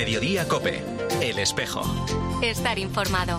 [0.00, 0.82] Mediodía Cope,
[1.20, 1.82] El Espejo.
[2.40, 3.38] Estar informado.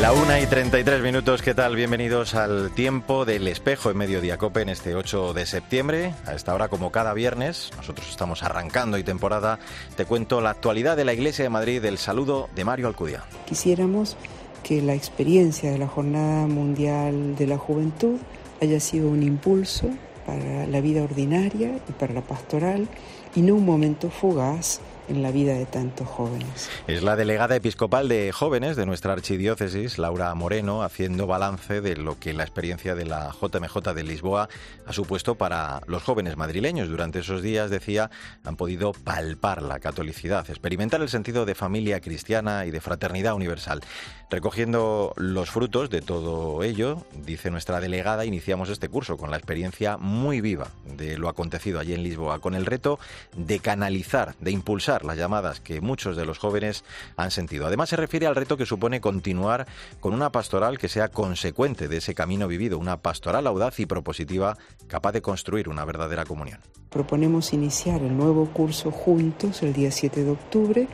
[0.00, 1.76] La una y 33 minutos, ¿qué tal?
[1.76, 6.14] Bienvenidos al tiempo del espejo en Mediodía Cope en este 8 de septiembre.
[6.24, 9.58] A esta hora, como cada viernes, nosotros estamos arrancando y temporada.
[9.96, 13.24] Te cuento la actualidad de la Iglesia de Madrid, el saludo de Mario Alcudia.
[13.46, 14.16] Quisiéramos
[14.62, 18.18] que la experiencia de la Jornada Mundial de la Juventud
[18.60, 19.88] haya sido un impulso
[20.26, 22.88] para la vida ordinaria y para la pastoral
[23.34, 26.68] y no un momento fugaz en la vida de tantos jóvenes.
[26.86, 32.18] Es la delegada episcopal de jóvenes de nuestra archidiócesis, Laura Moreno, haciendo balance de lo
[32.18, 34.48] que la experiencia de la JMJ de Lisboa
[34.86, 36.88] ha supuesto para los jóvenes madrileños.
[36.88, 38.10] Durante esos días, decía,
[38.44, 43.80] han podido palpar la catolicidad, experimentar el sentido de familia cristiana y de fraternidad universal.
[44.30, 49.96] Recogiendo los frutos de todo ello, dice nuestra delegada, iniciamos este curso con la experiencia
[49.96, 52.98] muy viva de lo acontecido allí en Lisboa, con el reto
[53.34, 56.84] de canalizar, de impulsar las llamadas que muchos de los jóvenes
[57.16, 57.66] han sentido.
[57.66, 59.66] Además, se refiere al reto que supone continuar
[60.00, 64.56] con una pastoral que sea consecuente de ese camino vivido, una pastoral audaz y propositiva
[64.86, 66.60] capaz de construir una verdadera comunión.
[66.90, 70.88] Proponemos iniciar el nuevo curso juntos el día 7 de octubre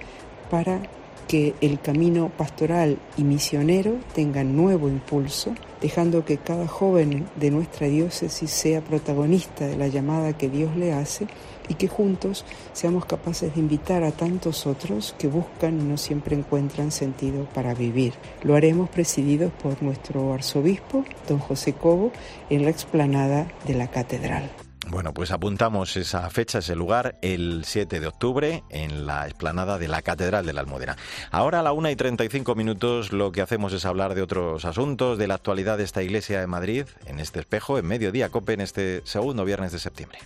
[0.50, 0.82] para
[1.26, 7.86] que el camino pastoral y misionero tenga nuevo impulso, dejando que cada joven de nuestra
[7.86, 11.26] diócesis sea protagonista de la llamada que Dios le hace
[11.68, 16.36] y que juntos seamos capaces de invitar a tantos otros que buscan y no siempre
[16.36, 18.14] encuentran sentido para vivir.
[18.42, 22.12] Lo haremos presididos por nuestro arzobispo, don José Cobo,
[22.50, 24.50] en la explanada de la catedral.
[24.90, 29.88] Bueno, pues apuntamos esa fecha, ese lugar, el 7 de octubre, en la explanada de
[29.88, 30.96] la Catedral de la Almudena.
[31.30, 35.16] Ahora a la 1 y 35 minutos lo que hacemos es hablar de otros asuntos,
[35.16, 38.60] de la actualidad de esta iglesia de Madrid, en este espejo, en mediodía, COPE, en
[38.60, 40.18] este segundo viernes de septiembre.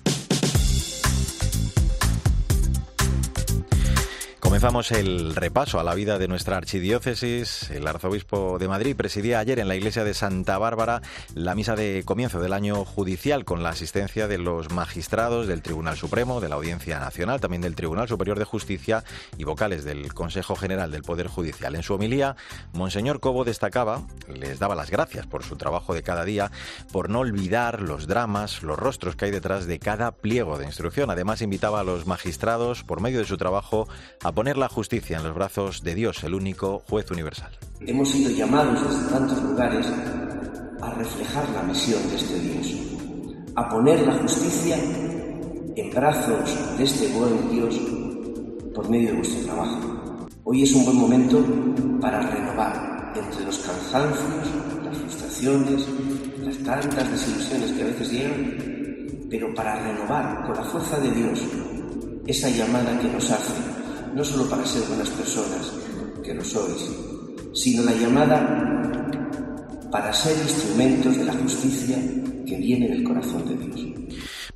[4.59, 7.71] Comenzamos el repaso a la vida de nuestra archidiócesis.
[7.71, 11.01] El arzobispo de Madrid presidía ayer en la iglesia de Santa Bárbara
[11.33, 15.97] la misa de comienzo del año judicial con la asistencia de los magistrados del Tribunal
[15.97, 19.05] Supremo, de la Audiencia Nacional, también del Tribunal Superior de Justicia
[19.37, 21.77] y vocales del Consejo General del Poder Judicial.
[21.77, 22.35] En su homilía,
[22.73, 26.51] Monseñor Cobo destacaba, les daba las gracias por su trabajo de cada día,
[26.91, 31.11] por no olvidar los dramas, los rostros que hay detrás de cada pliego de instrucción.
[31.11, 33.87] Además, invitaba a los magistrados, por medio de su trabajo,
[34.25, 37.51] a poner la justicia en los brazos de Dios, el único juez universal.
[37.81, 39.87] Hemos sido llamados desde tantos lugares
[40.81, 42.75] a reflejar la misión de este Dios,
[43.57, 47.79] a poner la justicia en brazos de este buen Dios
[48.75, 50.27] por medio de vuestro trabajo.
[50.45, 51.45] Hoy es un buen momento
[52.01, 54.49] para renovar entre los cansancios,
[54.85, 55.87] las frustraciones,
[56.41, 61.41] las tantas desilusiones que a veces llegan, pero para renovar con la fuerza de Dios
[62.27, 63.68] esa llamada que nos hace
[64.15, 65.73] no solo para ser buenas personas,
[66.23, 66.91] que lo sois,
[67.55, 68.79] sino la llamada
[69.91, 71.97] para ser instrumentos de la justicia
[72.47, 73.81] que viene del corazón de Dios.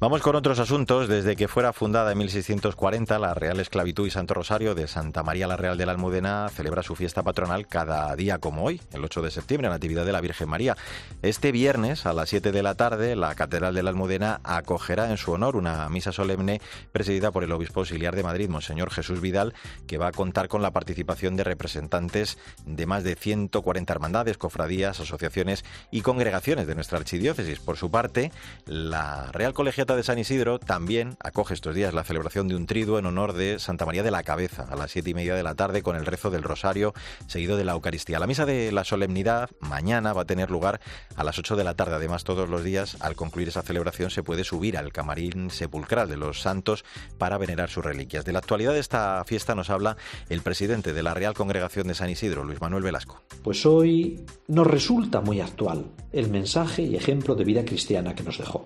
[0.02, 1.06] Vamos con otros asuntos.
[1.06, 5.46] Desde que fuera fundada en 1640, la Real Esclavitud y Santo Rosario de Santa María
[5.46, 9.22] la Real de la Almudena celebra su fiesta patronal cada día como hoy, el 8
[9.22, 10.76] de septiembre, en Natividad de la Virgen María.
[11.22, 15.18] Este viernes, a las 7 de la tarde, la Catedral de la Almudena acogerá en
[15.18, 19.54] su honor una misa solemne presidida por el Obispo Auxiliar de Madrid, Monseñor Jesús Vidal,
[19.86, 24.98] que va a contar con la participación de representantes de más de 140 hermandades, cofradías,
[24.98, 27.60] asociaciones y congregaciones de nuestra archidiócesis.
[27.60, 28.32] Por su parte,
[28.66, 32.98] la Real Colegiata de San Isidro también acoge estos días la celebración de un triduo
[32.98, 35.54] en honor de Santa María de la Cabeza a las siete y media de la
[35.54, 36.94] tarde con el rezo del Rosario
[37.26, 38.18] seguido de la Eucaristía.
[38.18, 40.80] La misa de la solemnidad mañana va a tener lugar
[41.16, 41.96] a las 8 de la tarde.
[41.96, 46.16] Además, todos los días, al concluir esa celebración, se puede subir al camarín sepulcral de
[46.16, 46.84] los santos
[47.18, 48.24] para venerar sus reliquias.
[48.24, 49.96] De la actualidad de esta fiesta nos habla
[50.28, 53.22] el presidente de la Real Congregación de San Isidro, Luis Manuel Velasco.
[53.42, 58.38] Pues hoy nos resulta muy actual el mensaje y ejemplo de vida cristiana que nos
[58.38, 58.64] dejó.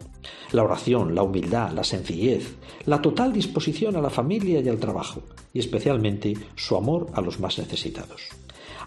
[0.53, 5.23] La oración, la humildad, la sencillez, la total disposición a la familia y al trabajo,
[5.55, 8.29] y especialmente su amor a los más necesitados.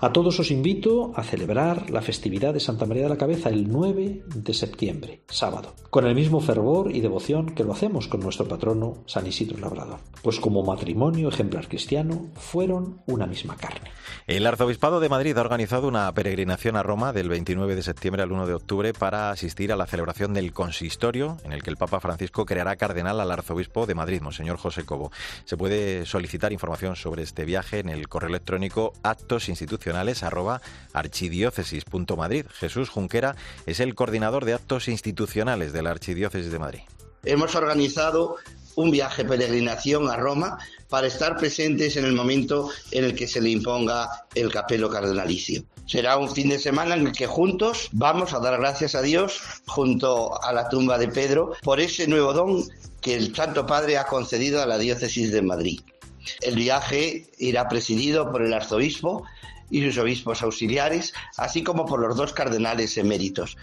[0.01, 3.67] A todos os invito a celebrar la festividad de Santa María de la Cabeza el
[3.67, 8.47] 9 de septiembre, sábado, con el mismo fervor y devoción que lo hacemos con nuestro
[8.47, 13.91] patrono San Isidro Labrador, pues como matrimonio ejemplar cristiano fueron una misma carne.
[14.25, 18.31] El Arzobispado de Madrid ha organizado una peregrinación a Roma del 29 de septiembre al
[18.31, 21.99] 1 de octubre para asistir a la celebración del consistorio en el que el Papa
[21.99, 25.11] Francisco creará cardenal al Arzobispo de Madrid, Monseñor José Cobo.
[25.43, 30.61] Se puede solicitar información sobre este viaje en el correo electrónico actos institucionales arroba
[30.93, 32.45] archidiócesis.madrid.
[32.59, 36.81] Jesús Junquera es el coordinador de actos institucionales de la Archidiócesis de Madrid.
[37.23, 38.37] Hemos organizado
[38.75, 40.57] un viaje peregrinación a Roma
[40.87, 45.63] para estar presentes en el momento en el que se le imponga el capelo cardenalicio.
[45.85, 49.41] Será un fin de semana en el que juntos vamos a dar gracias a Dios
[49.65, 52.63] junto a la tumba de Pedro por ese nuevo don
[53.01, 55.81] que el Santo Padre ha concedido a la diócesis de Madrid.
[56.41, 59.25] El viaje irá presidido por el arzobispo
[59.69, 63.57] y sus obispos auxiliares, así como por los dos cardenales eméritos.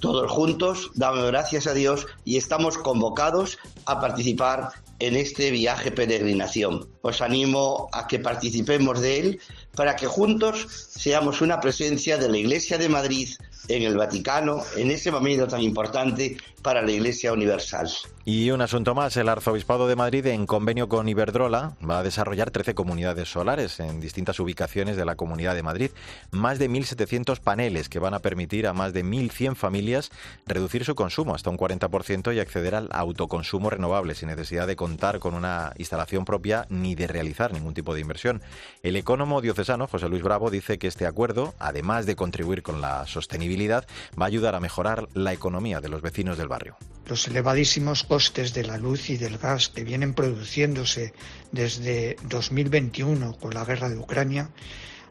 [0.00, 6.88] Todos juntos damos gracias a Dios y estamos convocados a participar en este viaje peregrinación.
[7.02, 9.40] Os animo a que participemos de él
[9.74, 13.28] para que juntos seamos una presencia de la Iglesia de Madrid
[13.68, 17.90] en el Vaticano en ese momento tan importante para la Iglesia Universal.
[18.28, 22.50] Y un asunto más, el Arzobispado de Madrid, en convenio con Iberdrola, va a desarrollar
[22.50, 25.92] 13 comunidades solares en distintas ubicaciones de la Comunidad de Madrid.
[26.32, 30.10] Más de 1.700 paneles que van a permitir a más de 1.100 familias
[30.44, 35.20] reducir su consumo hasta un 40% y acceder al autoconsumo renovable sin necesidad de contar
[35.20, 38.42] con una instalación propia ni de realizar ningún tipo de inversión.
[38.82, 43.06] El ecónomo diocesano José Luis Bravo dice que este acuerdo, además de contribuir con la
[43.06, 43.86] sostenibilidad,
[44.20, 46.76] va a ayudar a mejorar la economía de los vecinos del barrio.
[47.06, 51.12] Los elevadísimos costes de la luz y del gas que vienen produciéndose
[51.52, 54.48] desde 2021 con la guerra de Ucrania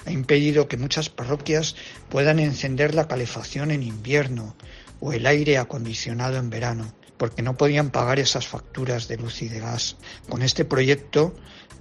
[0.07, 1.75] ha impedido que muchas parroquias
[2.09, 4.55] puedan encender la calefacción en invierno
[4.99, 9.49] o el aire acondicionado en verano, porque no podían pagar esas facturas de luz y
[9.49, 9.97] de gas.
[10.27, 11.35] Con este proyecto,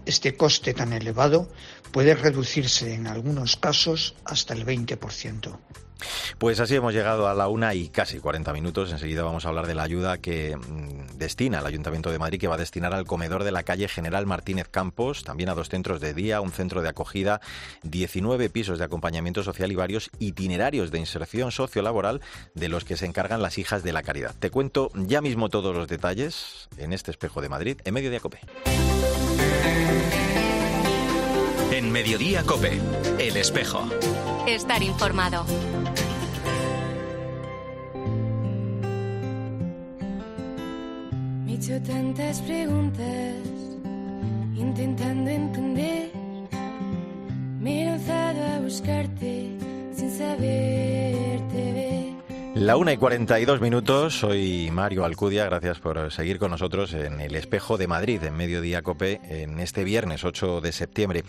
[0.07, 1.49] este coste tan elevado
[1.93, 5.59] puede reducirse en algunos casos hasta el 20%.
[6.39, 8.91] Pues así hemos llegado a la una y casi 40 minutos.
[8.93, 12.49] Enseguida vamos a hablar de la ayuda que mm, destina el Ayuntamiento de Madrid, que
[12.49, 16.01] va a destinar al comedor de la calle General Martínez Campos, también a dos centros
[16.01, 17.41] de día, un centro de acogida,
[17.83, 22.21] 19 pisos de acompañamiento social y varios itinerarios de inserción sociolaboral
[22.55, 24.35] de los que se encargan las hijas de la caridad.
[24.39, 28.17] Te cuento ya mismo todos los detalles en este espejo de Madrid, en medio de
[28.17, 28.41] Acope.
[31.75, 32.81] En Mediodía Cope,
[33.19, 33.81] El Espejo.
[34.47, 35.45] Estar informado.
[41.45, 43.35] Me he hecho tantas preguntas,
[44.55, 46.13] intentando entender.
[47.59, 49.51] Me he lanzado a buscarte
[49.97, 50.84] sin saberte ver.
[52.55, 57.35] La una y 42 minutos, soy Mario Alcudia, gracias por seguir con nosotros en el
[57.35, 61.25] Espejo de Madrid, en Mediodía Cope, en este viernes 8 de septiembre.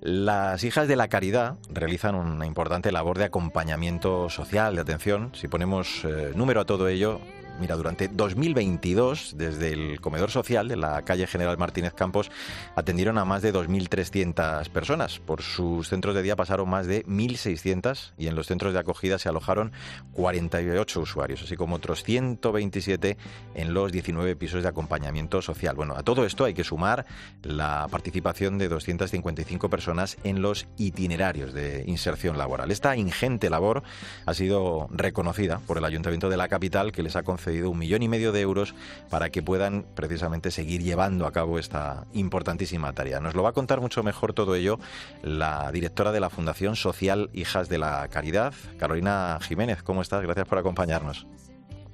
[0.00, 5.32] Las hijas de la caridad realizan una importante labor de acompañamiento social, de atención.
[5.34, 7.20] Si ponemos eh, número a todo ello,
[7.60, 12.30] Mira, durante 2022, desde el comedor social de la calle General Martínez Campos,
[12.74, 15.18] atendieron a más de 2.300 personas.
[15.18, 19.18] Por sus centros de día pasaron más de 1.600 y en los centros de acogida
[19.18, 19.72] se alojaron
[20.12, 23.18] 48 usuarios, así como otros 127
[23.54, 25.76] en los 19 pisos de acompañamiento social.
[25.76, 27.04] Bueno, a todo esto hay que sumar
[27.42, 32.70] la participación de 255 personas en los itinerarios de inserción laboral.
[32.70, 33.82] Esta ingente labor
[34.24, 38.02] ha sido reconocida por el Ayuntamiento de la capital, que les ha concedido un millón
[38.02, 38.74] y medio de euros
[39.08, 43.20] para que puedan precisamente seguir llevando a cabo esta importantísima tarea.
[43.20, 44.78] Nos lo va a contar mucho mejor todo ello
[45.22, 49.82] la directora de la Fundación Social Hijas de la Caridad, Carolina Jiménez.
[49.82, 50.22] ¿Cómo estás?
[50.22, 51.26] Gracias por acompañarnos.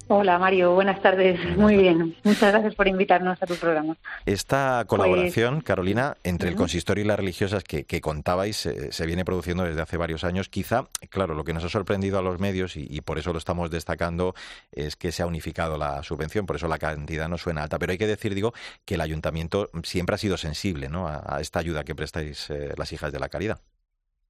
[0.08, 1.38] Hola Mario, buenas tardes.
[1.56, 2.16] Muy bien.
[2.22, 3.96] Muchas gracias por invitarnos a tu programa.
[4.24, 9.24] Esta colaboración, pues, Carolina, entre el consistorio y las religiosas que, contabais eh, se viene
[9.24, 10.48] produciendo desde hace varios años.
[10.48, 13.68] Quizá, claro, lo que nos ha sorprendido a los medios y, por eso lo estamos
[13.70, 14.34] destacando
[14.70, 17.78] es que se ha unificado la subvención, por eso la cantidad no suena alta.
[17.80, 21.08] Pero hay que decir, digo, que el ayuntamiento siempre ha sido sensible ¿no?
[21.08, 23.58] a, esta ayuda que prestáis eh, las hijas de la caridad.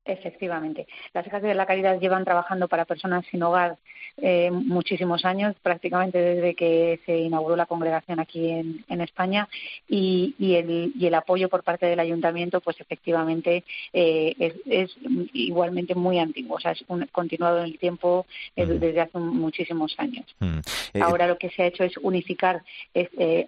[0.07, 0.87] Efectivamente.
[1.13, 3.77] Las hijas de la caridad llevan trabajando para personas sin hogar
[4.19, 9.47] eh, muchísimos años, prácticamente desde que se inauguró la congregación aquí en, España
[9.89, 14.97] y, el, y, el, apoyo por parte del ayuntamiento, pues efectivamente eh, es,
[15.35, 16.83] igualmente muy antiguo, o sea, es
[17.13, 18.25] continuado en el tiempo
[18.57, 20.25] eh, desde hace muchísimos años.
[20.99, 22.63] Ahora lo que se ha hecho es unificar,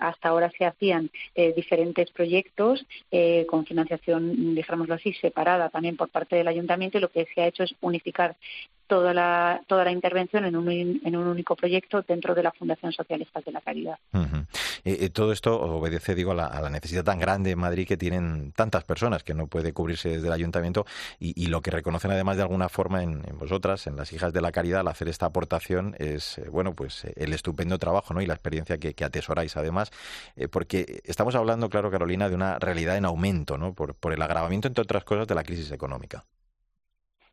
[0.00, 1.10] hasta ahora se hacían
[1.56, 2.84] diferentes proyectos
[3.46, 7.46] con financiación, digámoslo así, separada también por parte del ayuntamiento y lo que se ha
[7.46, 8.36] hecho es unificar
[8.88, 12.90] toda la, toda la intervención en un, en un único proyecto dentro de la Fundación
[12.90, 13.98] Socialista de la Caridad.
[14.84, 18.52] Eh, eh, todo esto obedece, digo, a la, necesidad tan grande en Madrid que tienen
[18.52, 20.86] tantas personas que no puede cubrirse desde el ayuntamiento
[21.20, 24.52] y, lo que reconocen además de alguna forma en, vosotras, en las hijas de la
[24.52, 28.22] caridad, al hacer esta aportación es, eh, bueno, pues el estupendo trabajo ¿no?
[28.22, 29.90] y la experiencia que, atesoráis además,
[30.50, 33.74] porque estamos hablando, claro, Carolina, de una realidad en aumento, ¿no?
[33.74, 36.24] Por, por el agravamiento, entre otras cosas, de la crisis económica.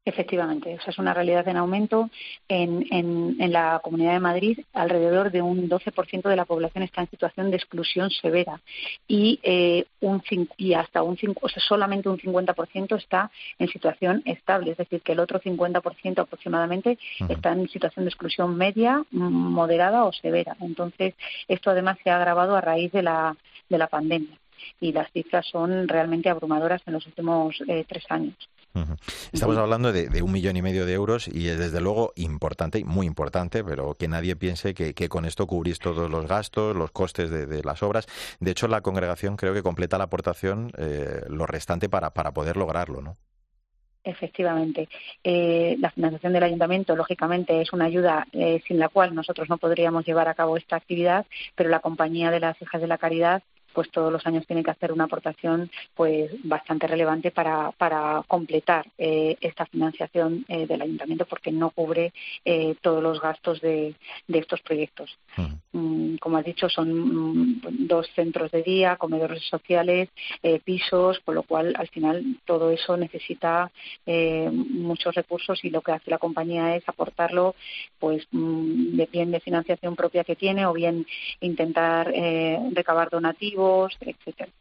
[0.08, 2.12] Efectivamente, o sea, es una realidad en aumento.
[2.48, 7.10] En, en, la Comunidad de Madrid, alrededor de un 12% de la población está en
[7.10, 8.62] situación de exclusión severa
[9.08, 10.22] y, eh, un,
[10.58, 15.14] y hasta un o sea, solamente un 50% está en situación estable, es decir, que
[15.14, 20.56] el otro 50% aproximadamente está en situación de exclusión media, moderada o severa.
[20.62, 21.16] Entonces,
[21.48, 23.36] esto además se ha agravado a raíz de la,
[23.70, 24.38] de la pandemia
[24.80, 28.36] y las cifras son realmente abrumadoras en los últimos eh, tres años.
[29.32, 32.84] Estamos hablando de, un millón y medio de euros y es desde luego importante y
[32.84, 37.30] muy importante, pero que nadie piense que, con esto cubrís todos los gastos, los costes
[37.30, 38.06] de, las obras.
[38.40, 42.58] De hecho, la congregación creo que completa la aportación eh, lo restante para, para poder
[42.58, 43.18] lograrlo, ¿no?
[44.06, 44.88] Efectivamente.
[45.24, 49.58] Eh, la financiación del ayuntamiento, lógicamente, es una ayuda eh, sin la cual nosotros no
[49.58, 53.42] podríamos llevar a cabo esta actividad, pero la compañía de las hijas de la caridad
[53.76, 58.88] pues todos los años tiene que hacer una aportación pues bastante relevante para, para completar
[58.98, 62.14] eh, esta financiación eh, del ayuntamiento porque no cubre
[62.46, 63.94] eh, todos los gastos de,
[64.28, 65.18] de estos proyectos.
[65.74, 70.10] Mm, como has dicho, son mm, dos centros de día, comedores sociales,
[70.64, 73.70] pisos, con lo cual al final todo eso necesita
[74.06, 77.56] muchos recursos y lo que hace la compañía es aportarlo
[78.00, 81.06] pues mm, de bien de financiación propia que tiene o bien
[81.42, 82.14] intentar
[82.74, 83.65] recabar donativos
[84.00, 84.52] etcétera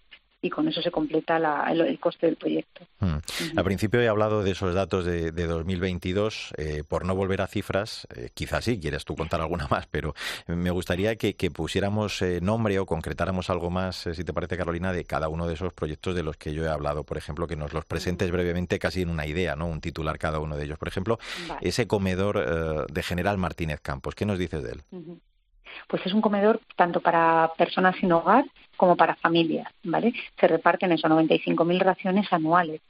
[0.44, 1.38] y con eso se completa
[1.70, 2.87] el, coste del proyecto.
[3.00, 3.16] Mm.
[3.56, 6.52] Al principio he hablado de esos datos de, 2022.
[6.58, 10.14] Eh, por no volver a cifras, eh, quizás sí, quieres tú contar alguna más, pero
[10.46, 15.04] me gustaría que, pusiéramos eh, nombre o concretáramos algo más, si te parece, Carolina, de
[15.04, 17.04] cada uno de esos proyectos de los que yo he hablado.
[17.04, 19.66] Por ejemplo, que nos los presentes brevemente, casi en una idea, ¿no?
[19.66, 20.78] Un titular cada uno de ellos.
[20.78, 21.18] Por ejemplo,
[21.62, 24.14] ese comedor de General Martínez Campos.
[24.14, 24.82] ¿Qué nos dices de él?
[25.88, 28.44] Pues es un comedor tanto para personas sin hogar
[28.76, 30.12] como para familias, ¿vale?
[30.38, 32.81] Se reparten eso, 95.000 raciones anuales.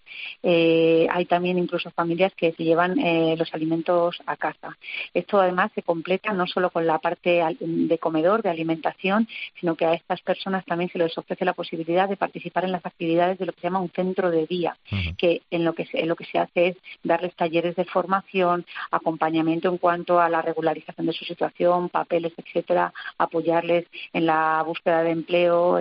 [0.43, 4.77] Eh, hay también incluso familias que se llevan eh, los alimentos a casa.
[5.13, 9.87] Esto además se completa no solo con la parte de comedor, de alimentación, sino que
[9.87, 13.47] a estas personas también se les ofrece la posibilidad de participar en las actividades de
[13.47, 14.77] lo que se llama un centro de día,
[15.19, 18.65] que en lo que se, en lo que se hace es darles talleres de formación,
[18.91, 25.03] acompañamiento en cuanto a la regularización de su situación, papeles, etcétera, apoyarles en la búsqueda
[25.03, 25.74] de empleo,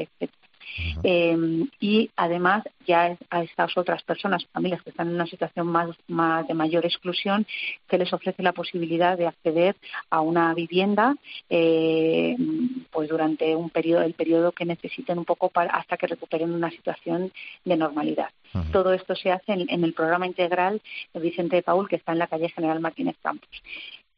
[1.04, 5.90] Em, y además ya a estas otras personas, familias que están en una situación más,
[6.08, 7.46] más de mayor exclusión,
[7.90, 9.76] se les ofrece la posibilidad de acceder
[10.10, 11.16] a una vivienda
[11.50, 12.36] eh,
[12.92, 16.72] pues durante un periodo, el periodo que necesiten un poco para, hasta que recuperen una
[16.72, 17.32] situación
[17.64, 18.30] de normalidad.
[18.72, 20.80] Todo esto se hace en, en, el programa integral
[21.12, 23.50] de Vicente de Paul, que está en la calle General Martínez Campos.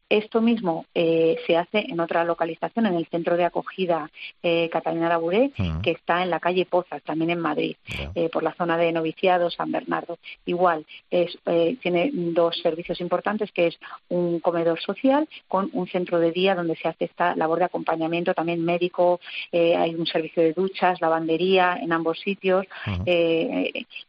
[0.08, 4.08] Esto mismo eh, se hace en otra localización, en el centro de acogida
[4.40, 5.50] eh, Catalina Laburé,
[5.82, 7.74] que está en la calle Pozas, también en Madrid,
[8.14, 10.18] eh, por la zona de Noviciado, San Bernardo.
[10.44, 11.36] Igual, es,
[11.80, 16.76] tiene dos servicios importantes, que es un comedor social con un centro de día donde
[16.76, 19.18] se hace esta labor de acompañamiento, también médico,
[19.52, 22.64] hay un servicio de duchas, lavandería en ambos sitios,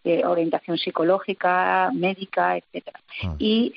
[0.04, 3.00] orientación psicológica, médica, etcétera.
[3.39, 3.74] Y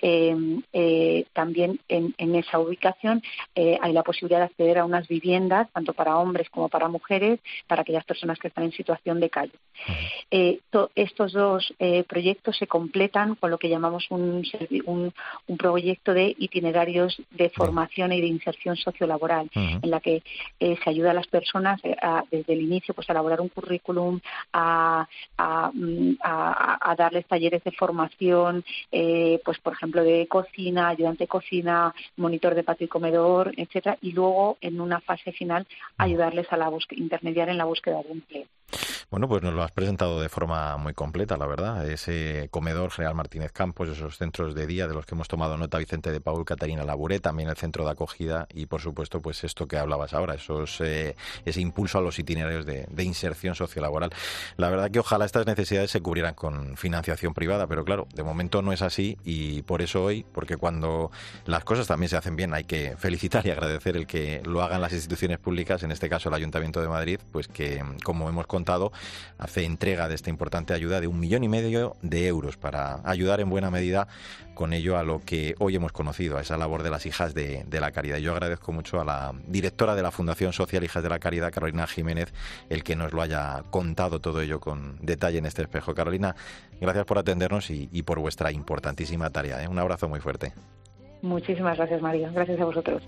[1.33, 3.23] también en en, esa ubicación
[3.55, 7.41] eh, hay la posibilidad de acceder a unas viviendas, tanto para hombres como para mujeres,
[7.67, 9.53] para aquellas personas que están en situación de calle.
[10.31, 10.61] Eh,
[10.95, 14.43] estos dos eh, proyectos se completan con lo que llamamos un,
[14.87, 20.23] un, proyecto de itinerarios de formación y de inserción sociolaboral, en la que
[20.59, 21.81] se ayuda a las personas
[22.31, 24.21] desde el inicio pues, a elaborar un currículum,
[24.53, 26.17] a, a, mm,
[26.97, 32.87] darles talleres de formación, pues por ejemplo de cocina, ayudante de cocina, monitor de patio
[32.87, 35.67] y comedor, etcétera, y luego en una fase final
[35.99, 38.47] ayudarles a la intermediar en la búsqueda de empleo.
[39.11, 41.85] Bueno, pues nos lo has presentado de forma muy completa, la verdad.
[41.91, 45.79] Ese comedor General Martínez Campos, esos centros de día de los que hemos tomado nota
[45.79, 49.67] Vicente de Paul, Catarina Laburé, también el centro de acogida y, por supuesto, pues esto
[49.67, 54.13] que hablabas ahora, esos, eh, ese impulso a los itinerarios de, inserción sociolaboral.
[54.57, 58.63] La verdad que ojalá estas necesidades se cubrieran con financiación privada, pero claro, de momento
[58.63, 61.11] no es así y por eso hoy, porque cuando
[61.47, 64.81] las cosas también se hacen bien, hay que felicitar y agradecer el que lo hagan
[64.81, 68.93] las instituciones públicas, en este caso el Ayuntamiento de Madrid, pues que, como hemos contado,
[69.39, 73.41] hace entrega de esta importante ayuda de un millón y medio de euros para ayudar
[73.41, 74.09] en buena medida
[74.55, 77.65] con ello a lo que hoy hemos conocido, a esa labor de las hijas de,
[77.71, 78.19] la caridad.
[78.19, 81.87] Yo agradezco mucho a la directora de la Fundación Social Hijas de la Caridad, Carolina
[81.87, 82.35] Jiménez,
[82.69, 85.95] el que nos lo haya contado todo ello con detalle en este espejo.
[85.95, 86.37] Carolina,
[86.79, 89.63] gracias por atendernos y, por vuestra importantísima tarea.
[89.63, 89.69] ¿eh?
[89.69, 90.53] Un abrazo muy fuerte.
[91.23, 92.31] Muchísimas gracias, María.
[92.31, 93.03] Gracias a vosotros.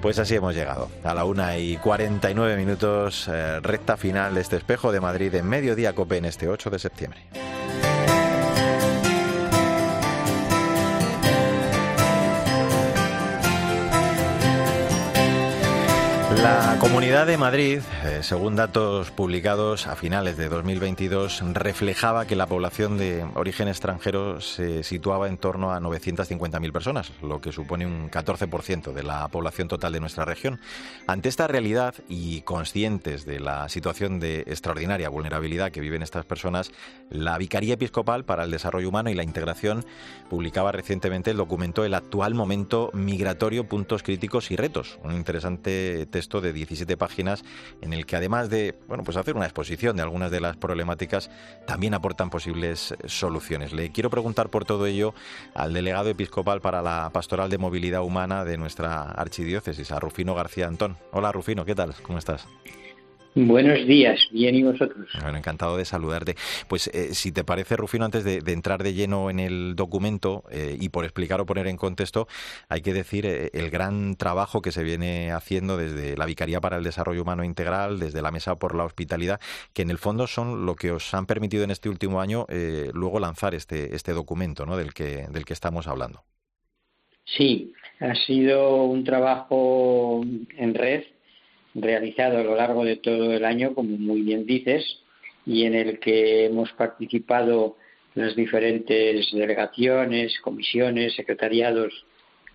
[0.00, 0.88] Pues así hemos llegado.
[1.02, 5.48] A la una y 49 minutos, eh, recta final de este espejo de Madrid en
[5.48, 7.20] mediodía COPE en este 8 de septiembre.
[16.42, 22.46] La Comunidad de Madrid, eh, según datos publicados a finales de 2022, reflejaba que la
[22.46, 28.08] población de origen extranjero se situaba en torno a 950.000 personas, lo que supone un
[28.08, 30.60] 14% de la población total de nuestra región.
[31.08, 36.70] Ante esta realidad y conscientes de la situación de extraordinaria vulnerabilidad que viven estas personas,
[37.10, 39.84] la Vicaría Episcopal para el Desarrollo Humano y la Integración
[40.30, 46.27] publicaba recientemente el documento El actual momento migratorio, puntos críticos y retos, un interesante texto
[46.28, 47.42] de 17 páginas
[47.80, 51.30] en el que además de bueno, pues hacer una exposición de algunas de las problemáticas,
[51.66, 53.72] también aportan posibles soluciones.
[53.72, 55.14] Le quiero preguntar por todo ello
[55.54, 60.66] al delegado episcopal para la Pastoral de Movilidad Humana de nuestra archidiócesis, a Rufino García
[60.66, 60.96] Antón.
[61.12, 61.94] Hola Rufino, ¿qué tal?
[62.02, 62.46] ¿Cómo estás?
[63.46, 65.08] Buenos días, bien y vosotros.
[65.22, 66.34] Bueno, encantado de saludarte.
[66.66, 70.76] Pues eh, si te parece, Rufino, antes de, entrar de lleno en el documento eh,
[70.80, 72.26] y por explicar o poner en contexto,
[72.68, 76.78] hay que decir eh, el gran trabajo que se viene haciendo desde la Vicaría para
[76.78, 79.40] el Desarrollo Humano Integral, desde la Mesa por la Hospitalidad,
[79.72, 82.44] que en el fondo son lo que os han permitido en este último año
[82.92, 84.76] luego lanzar este, este documento ¿no?
[84.76, 86.24] del, que, del que estamos hablando.
[87.24, 90.22] Sí, ha sido un trabajo
[90.56, 91.04] en red
[91.74, 94.84] realizado a lo largo de todo el año, como muy bien dices,
[95.46, 97.76] y en el que hemos participado
[98.14, 102.04] las diferentes delegaciones, comisiones, secretariados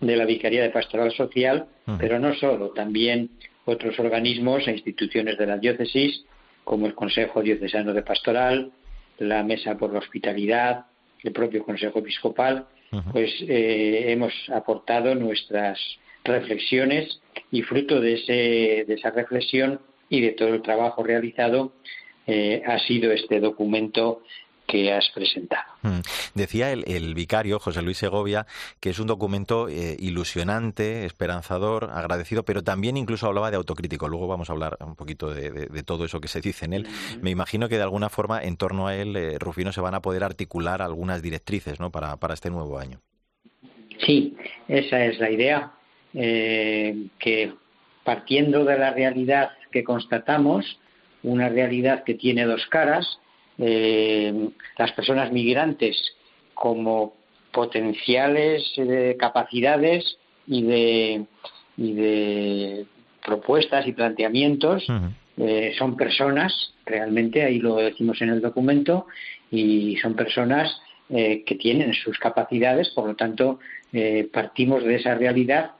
[0.00, 1.66] de la Vicaría de Pastoral Social,
[1.98, 3.30] pero no solo, también
[3.64, 6.24] otros organismos e instituciones de la diócesis,
[6.64, 8.72] como el Consejo Diocesano de Pastoral,
[9.18, 10.86] la Mesa por la Hospitalidad,
[11.22, 12.66] el propio Consejo Episcopal,
[13.12, 15.78] pues eh, hemos aportado nuestras
[16.24, 21.72] reflexiones y fruto de, ese, de esa reflexión y de todo el trabajo realizado
[22.26, 24.22] eh, ha sido este documento
[24.66, 25.64] que has presentado.
[25.82, 26.00] Mm.
[26.34, 28.46] Decía el, vicario José Luis Segovia
[28.80, 34.08] que es un documento eh, ilusionante, esperanzador, agradecido, pero también incluso hablaba de autocrítico.
[34.08, 36.86] Luego vamos a hablar un poquito de, todo eso que se dice en él.
[37.20, 40.00] Me imagino que de alguna forma en torno a él, eh, Rufino, se van a
[40.00, 41.90] poder articular algunas directrices ¿no?
[41.90, 43.00] para, para este nuevo año.
[44.06, 44.34] Sí,
[44.66, 45.72] esa es la idea.
[46.16, 47.52] Eh, que
[48.04, 50.78] partiendo de la realidad que constatamos,
[51.24, 53.18] una realidad que tiene dos caras,
[53.58, 55.96] eh, las personas migrantes
[56.52, 57.14] como
[57.50, 61.24] potenciales eh, capacidades y de,
[61.76, 62.86] y de
[63.24, 64.86] propuestas y planteamientos
[65.78, 69.06] son personas, realmente, ahí lo decimos en el documento,
[69.50, 73.58] y son personas que tienen sus capacidades, por lo tanto,
[74.32, 75.72] partimos de esa realidad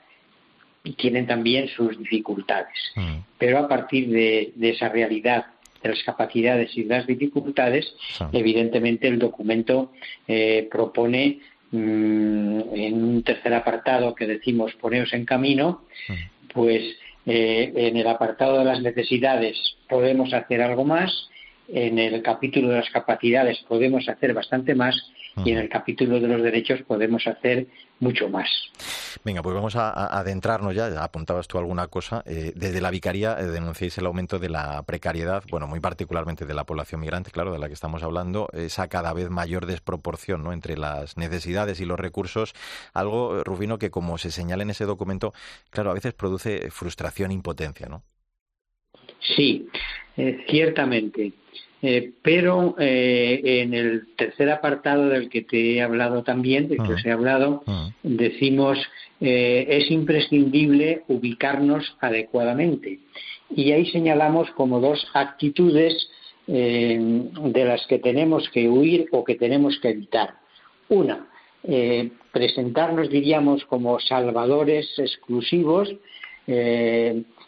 [0.93, 2.73] tienen también sus dificultades.
[2.95, 3.17] Mm.
[3.37, 5.45] Pero a partir de, esa realidad
[5.81, 7.93] de las capacidades y las dificultades,
[8.31, 9.91] evidentemente el documento
[10.27, 11.39] eh, propone
[11.71, 16.13] mm, en un tercer apartado que decimos poneos en camino, mm.
[16.53, 16.83] pues
[17.25, 19.57] eh, en el apartado de las necesidades
[19.89, 21.29] podemos hacer algo más,
[21.67, 24.95] en el capítulo de las capacidades podemos hacer bastante más
[25.43, 27.67] y en el capítulo de los derechos podemos hacer
[27.99, 28.49] mucho más.
[29.23, 32.23] Venga, pues vamos a, adentrarnos ya, ya apuntabas tú alguna cosa.
[32.25, 36.53] Eh, desde la Vicaría eh, denunciáis el aumento de la precariedad, bueno, muy particularmente de
[36.53, 40.53] la población migrante, claro, de la que estamos hablando, esa cada vez mayor desproporción ¿no?
[40.53, 42.53] entre las necesidades y los recursos,
[42.93, 45.33] algo, Rufino, que como se señala en ese documento,
[45.69, 48.03] claro, a veces produce frustración e impotencia, ¿no?
[49.35, 49.67] Sí,
[50.17, 51.33] eh, ciertamente.
[51.87, 56.93] Eh, pero eh, en el tercer apartado del que te he hablado también, del que
[56.93, 57.63] os he hablado,
[58.01, 58.79] decimos
[59.21, 62.97] eh, es imprescindible ubicarnos adecuadamente.
[63.55, 66.09] Y ahí señalamos como dos actitudes
[66.47, 70.35] de las que tenemos que huir o que tenemos que evitar.
[70.89, 71.27] Una,
[72.31, 75.95] presentarnos, diríamos, como salvadores exclusivos,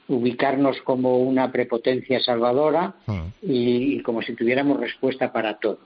[0.08, 3.22] ubicarnos como una prepotencia salvadora mm.
[3.42, 5.80] y, como si tuviéramos respuesta para todos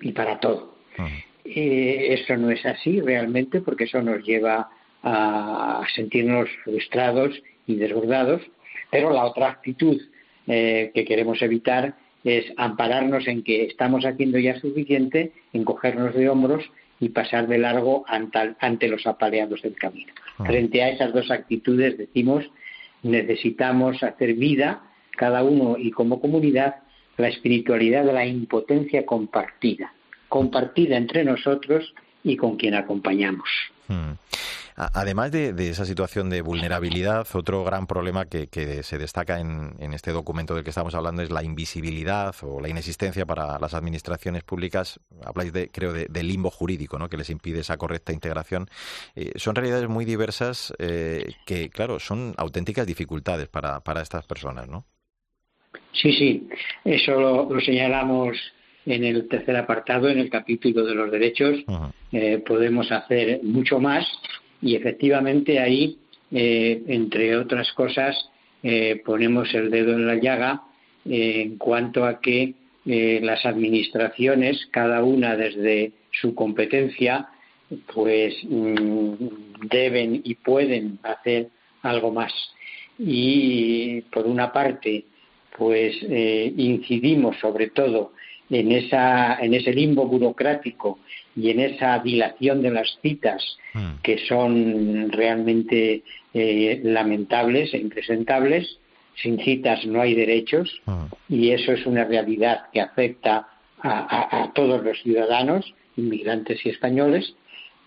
[0.00, 0.76] y para todo.
[0.98, 1.06] Mm.
[1.44, 4.70] eso no es así realmente porque eso nos lleva
[5.02, 8.42] a sentirnos frustrados y desbordados,
[8.90, 10.00] pero la otra actitud
[10.48, 16.64] eh, que queremos evitar es ampararnos en que estamos haciendo ya suficiente, encogernos de hombros
[16.98, 20.12] y pasar de largo ante, los apaleados del camino.
[20.38, 20.46] Mm.
[20.46, 22.44] Frente a esas dos actitudes decimos
[23.06, 24.82] necesitamos hacer vida,
[25.16, 26.76] cada uno y como comunidad,
[27.16, 29.92] la espiritualidad de la impotencia compartida,
[30.28, 33.48] compartida entre nosotros y con quien acompañamos.
[33.88, 34.12] Hmm.
[34.76, 38.46] Además de, esa situación de vulnerabilidad, otro gran problema que,
[38.82, 43.24] se destaca en, este documento del que estamos hablando es la invisibilidad o la inexistencia
[43.24, 45.00] para las administraciones públicas.
[45.24, 47.08] Habláis, de, creo, de, limbo jurídico, ¿no?
[47.08, 48.66] que les impide esa correcta integración.
[49.14, 54.68] Eh, son realidades muy diversas eh, que, claro, son auténticas dificultades para, para estas personas,
[54.68, 54.84] ¿no?
[55.92, 56.48] Sí, sí,
[56.84, 57.12] eso
[57.48, 58.36] lo, señalamos
[58.84, 61.64] en el tercer apartado, en el capítulo de los derechos.
[62.12, 64.06] Eh, podemos hacer mucho más
[64.62, 65.98] y efectivamente ahí,
[66.30, 68.16] eh, entre otras cosas,
[68.62, 70.62] eh, ponemos el dedo en la llaga
[71.04, 77.28] en cuanto a que las administraciones, cada una desde su competencia,
[77.92, 79.14] pues mm,
[79.68, 81.48] deben y pueden hacer
[81.82, 82.32] algo más.
[82.98, 85.04] Y por una parte,
[85.56, 88.12] pues eh, incidimos sobre todo
[88.50, 91.00] en, esa, en ese limbo burocrático
[91.36, 94.00] y en esa dilación de las citas mm.
[94.02, 96.02] que son realmente
[96.34, 98.78] eh, lamentables e impresentables.
[99.22, 101.04] Sin citas no hay derechos mm.
[101.28, 103.48] y eso es una realidad que afecta
[103.82, 107.34] a, a todos los ciudadanos, inmigrantes y españoles,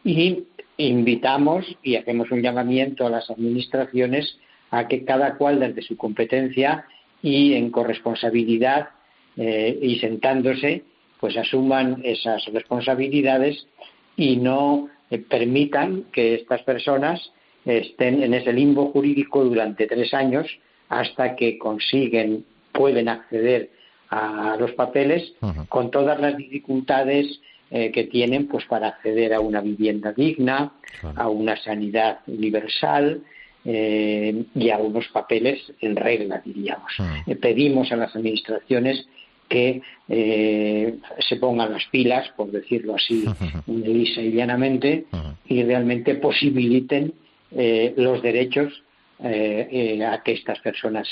[0.04, 0.44] y
[0.78, 4.38] invitamos y hacemos un llamamiento a las administraciones
[4.72, 6.86] a que cada cual desde su competencia
[7.22, 8.90] y en corresponsabilidad
[9.38, 10.84] eh, y sentándose,
[11.20, 13.68] pues asuman esas responsabilidades
[14.16, 17.32] y no eh, permitan que estas personas
[17.66, 20.48] estén en ese limbo jurídico durante tres años
[20.88, 23.70] hasta que consiguen, pueden acceder
[24.10, 25.34] a los papeles
[25.68, 30.72] con todas las dificultades eh, que tienen pues para acceder a una vivienda digna,
[31.16, 33.22] a una sanidad universal,
[33.66, 36.92] eh, y algunos papeles en regla, diríamos.
[37.28, 39.08] Eh, pedimos a las administraciones
[39.50, 40.96] que eh,
[41.28, 43.26] se pongan las pilas, por decirlo así,
[43.68, 45.06] lisa y llanamente,
[45.48, 47.14] y realmente posibiliten
[47.52, 48.84] los derechos
[49.20, 51.08] a que estas personas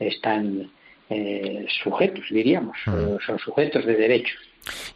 [0.00, 0.68] están
[1.82, 4.38] sujetos, diríamos, son sujetos de derechos.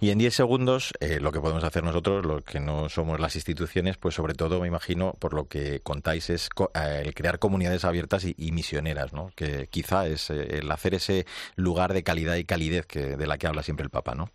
[0.01, 3.37] Y en 10 segundos, eh, lo que podemos hacer nosotros, los que no somos las
[3.37, 7.85] instituciones, pues sobre todo, me imagino, por lo que contáis, es eh, el crear comunidades
[7.85, 9.31] abiertas y, misioneras, ¿no?
[9.37, 11.25] Que quizá es eh, el hacer ese
[11.57, 14.31] lugar de calidad y calidez que, de la que habla siempre el Papa, ¿no?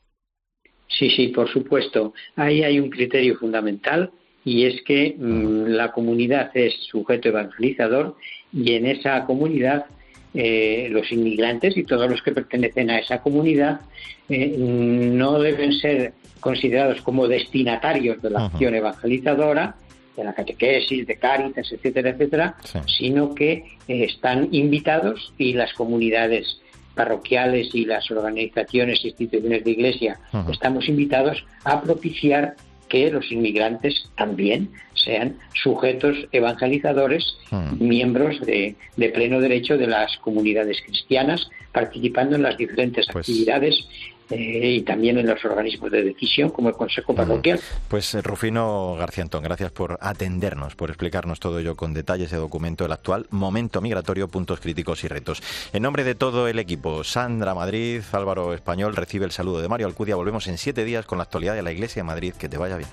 [0.87, 2.13] Sí, sí, por supuesto.
[2.35, 4.11] Ahí hay un criterio fundamental
[4.45, 8.15] y es que mm, la comunidad es sujeto evangelizador
[8.53, 9.87] y en esa comunidad
[10.37, 13.79] eh, los inmigrantes y todos los que pertenecen a esa comunidad
[14.27, 19.75] eh, no deben ser considerados como destinatarios de la acción evangelizadora,
[20.17, 26.59] de la catequesis, de Cáritas, etcétera, etcétera, sino que eh, están invitados y las comunidades
[26.95, 30.19] parroquiales y las organizaciones e instituciones de iglesia
[30.51, 32.55] estamos invitados a propiciar
[32.89, 37.75] que los inmigrantes también sean sujetos evangelizadores, hmm.
[37.79, 38.75] miembros de,
[39.13, 43.87] pleno derecho de las comunidades cristianas, participando en las diferentes pues actividades
[44.29, 47.59] eh, y también en los organismos de decisión como el Consejo Parroquial.
[47.87, 52.37] Pues eh, Rufino García Antón, gracias por atendernos, por explicarnos todo ello con detalle ese
[52.37, 55.41] documento, el actual momento migratorio, puntos críticos y retos.
[55.73, 59.87] En nombre de todo el equipo, Sandra Madrid, Álvaro Español, recibe el saludo de Mario
[59.87, 60.15] Alcudia.
[60.15, 62.33] Volvemos en siete días con la actualidad de la Iglesia de Madrid.
[62.33, 62.89] Que te vaya bien.